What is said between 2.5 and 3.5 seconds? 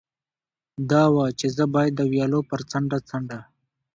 څنډه څنډه.